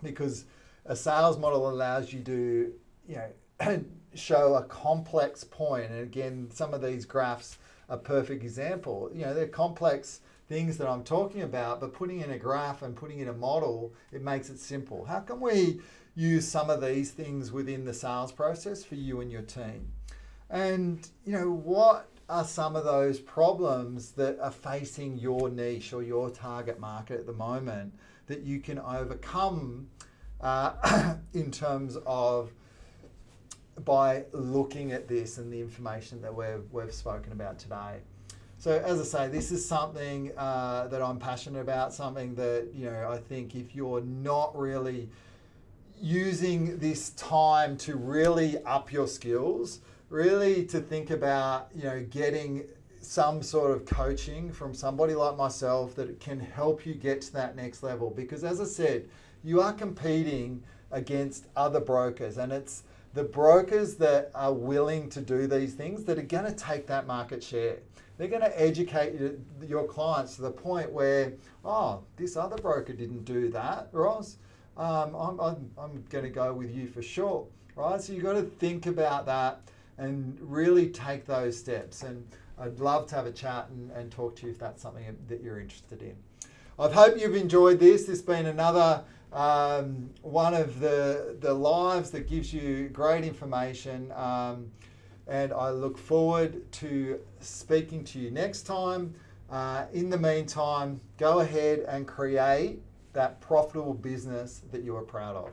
because 0.00 0.44
a 0.84 0.94
sales 0.94 1.36
model 1.38 1.68
allows 1.68 2.12
you 2.12 2.22
to, 2.22 2.72
you 3.08 3.16
know, 3.16 3.30
show 4.14 4.54
a 4.54 4.64
complex 4.64 5.44
point. 5.44 5.90
And 5.90 6.00
again, 6.00 6.48
some 6.52 6.74
of 6.74 6.82
these 6.82 7.04
graphs 7.04 7.58
are 7.88 7.96
perfect 7.96 8.42
example. 8.42 9.10
You 9.14 9.26
know, 9.26 9.34
they're 9.34 9.46
complex 9.46 10.20
things 10.48 10.78
that 10.78 10.88
I'm 10.88 11.02
talking 11.02 11.42
about, 11.42 11.80
but 11.80 11.92
putting 11.92 12.20
in 12.20 12.30
a 12.30 12.38
graph 12.38 12.82
and 12.82 12.94
putting 12.94 13.18
in 13.18 13.28
a 13.28 13.32
model, 13.32 13.92
it 14.12 14.22
makes 14.22 14.48
it 14.48 14.58
simple. 14.58 15.04
How 15.04 15.20
can 15.20 15.40
we 15.40 15.80
use 16.14 16.46
some 16.46 16.70
of 16.70 16.80
these 16.80 17.10
things 17.10 17.52
within 17.52 17.84
the 17.84 17.94
sales 17.94 18.32
process 18.32 18.84
for 18.84 18.94
you 18.94 19.20
and 19.20 19.30
your 19.30 19.42
team? 19.42 19.92
And, 20.48 21.06
you 21.24 21.32
know, 21.32 21.50
what 21.50 22.08
are 22.28 22.44
some 22.44 22.76
of 22.76 22.84
those 22.84 23.20
problems 23.20 24.12
that 24.12 24.38
are 24.40 24.50
facing 24.50 25.18
your 25.18 25.48
niche 25.48 25.92
or 25.92 26.02
your 26.02 26.30
target 26.30 26.78
market 26.78 27.20
at 27.20 27.26
the 27.26 27.32
moment 27.32 27.94
that 28.26 28.42
you 28.42 28.60
can 28.60 28.78
overcome 28.78 29.88
uh, 30.40 31.16
in 31.34 31.50
terms 31.50 31.96
of 32.06 32.52
by 33.84 34.24
looking 34.32 34.92
at 34.92 35.06
this 35.06 35.38
and 35.38 35.52
the 35.52 35.60
information 35.60 36.22
that 36.22 36.34
we've, 36.34 36.64
we've 36.72 36.92
spoken 36.92 37.32
about 37.32 37.58
today. 37.58 37.98
So 38.58 38.72
as 38.72 39.00
I 39.00 39.04
say, 39.04 39.28
this 39.28 39.52
is 39.52 39.66
something 39.66 40.32
uh, 40.36 40.88
that 40.88 41.02
I'm 41.02 41.18
passionate 41.18 41.60
about, 41.60 41.92
something 41.92 42.34
that, 42.36 42.68
you 42.74 42.86
know, 42.90 43.10
I 43.10 43.18
think 43.18 43.54
if 43.54 43.74
you're 43.74 44.00
not 44.00 44.56
really 44.56 45.10
using 46.00 46.78
this 46.78 47.10
time 47.10 47.76
to 47.78 47.96
really 47.96 48.58
up 48.64 48.92
your 48.92 49.06
skills, 49.06 49.80
really 50.08 50.64
to 50.66 50.80
think 50.80 51.10
about, 51.10 51.68
you 51.74 51.84
know, 51.84 52.04
getting 52.10 52.64
some 53.00 53.42
sort 53.42 53.70
of 53.70 53.84
coaching 53.84 54.50
from 54.50 54.74
somebody 54.74 55.14
like 55.14 55.36
myself 55.36 55.94
that 55.94 56.18
can 56.18 56.40
help 56.40 56.84
you 56.84 56.94
get 56.94 57.20
to 57.20 57.32
that 57.34 57.56
next 57.56 57.82
level. 57.82 58.10
Because 58.10 58.42
as 58.42 58.60
I 58.60 58.64
said, 58.64 59.08
you 59.44 59.60
are 59.60 59.72
competing 59.72 60.62
against 60.90 61.46
other 61.56 61.80
brokers 61.80 62.38
and 62.38 62.52
it's 62.52 62.84
the 63.16 63.24
brokers 63.24 63.94
that 63.94 64.30
are 64.34 64.52
willing 64.52 65.08
to 65.08 65.22
do 65.22 65.46
these 65.46 65.72
things 65.72 66.04
that 66.04 66.18
are 66.18 66.22
going 66.22 66.44
to 66.44 66.52
take 66.52 66.86
that 66.86 67.06
market 67.06 67.42
share. 67.42 67.78
They're 68.18 68.28
going 68.28 68.42
to 68.42 68.60
educate 68.60 69.18
your 69.66 69.84
clients 69.84 70.36
to 70.36 70.42
the 70.42 70.50
point 70.50 70.92
where, 70.92 71.32
oh, 71.64 72.02
this 72.16 72.36
other 72.36 72.56
broker 72.56 72.92
didn't 72.92 73.24
do 73.24 73.50
that, 73.52 73.88
Ross. 73.92 74.36
Um, 74.76 75.16
I'm, 75.16 75.40
I'm, 75.40 75.70
I'm 75.78 76.04
going 76.10 76.24
to 76.24 76.30
go 76.30 76.52
with 76.52 76.74
you 76.74 76.88
for 76.88 77.00
sure, 77.00 77.46
right? 77.74 77.98
So 78.02 78.12
you've 78.12 78.22
got 78.22 78.34
to 78.34 78.42
think 78.42 78.84
about 78.84 79.24
that 79.24 79.62
and 79.96 80.36
really 80.38 80.90
take 80.90 81.24
those 81.24 81.58
steps. 81.58 82.02
And 82.02 82.22
I'd 82.58 82.78
love 82.80 83.06
to 83.08 83.14
have 83.14 83.24
a 83.24 83.32
chat 83.32 83.70
and, 83.70 83.90
and 83.92 84.12
talk 84.12 84.36
to 84.36 84.46
you 84.46 84.52
if 84.52 84.58
that's 84.58 84.82
something 84.82 85.04
that 85.28 85.42
you're 85.42 85.58
interested 85.58 86.02
in. 86.02 86.16
I 86.78 86.90
hope 86.90 87.18
you've 87.18 87.34
enjoyed 87.34 87.80
this. 87.80 88.02
This 88.02 88.18
has 88.18 88.22
been 88.22 88.44
another 88.44 89.02
um, 89.32 90.10
one 90.22 90.54
of 90.54 90.80
the, 90.80 91.36
the 91.40 91.52
lives 91.52 92.10
that 92.12 92.28
gives 92.28 92.52
you 92.52 92.88
great 92.88 93.24
information. 93.24 94.12
Um, 94.12 94.70
and 95.26 95.52
I 95.52 95.70
look 95.70 95.98
forward 95.98 96.70
to 96.72 97.20
speaking 97.40 98.04
to 98.04 98.18
you 98.18 98.30
next 98.30 98.62
time. 98.62 99.14
Uh, 99.50 99.86
in 99.92 100.10
the 100.10 100.18
meantime, 100.18 101.00
go 101.18 101.40
ahead 101.40 101.80
and 101.80 102.06
create 102.06 102.80
that 103.12 103.40
profitable 103.40 103.94
business 103.94 104.62
that 104.72 104.82
you 104.82 104.96
are 104.96 105.02
proud 105.02 105.36
of. 105.36 105.50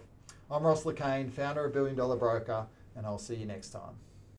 I'm 0.52 0.64
Ross 0.64 0.86
Le 0.86 0.94
Quesne, 0.94 1.32
founder 1.32 1.66
of 1.66 1.74
Billion 1.74 1.96
Dollar 1.96 2.16
Broker, 2.16 2.68
and 2.96 3.06
I'll 3.06 3.18
see 3.18 3.36
you 3.36 3.46
next 3.46 3.70
time. 3.70 3.96